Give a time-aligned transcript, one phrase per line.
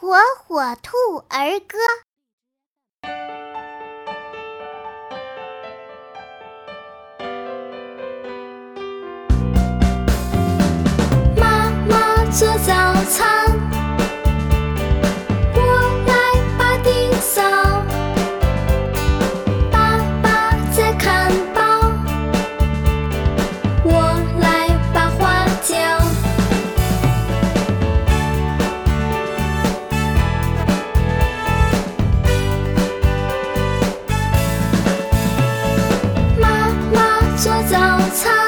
[0.00, 0.14] 火
[0.46, 0.96] 火兔
[1.28, 1.76] 儿歌。
[37.38, 37.78] 做早
[38.16, 38.47] 餐。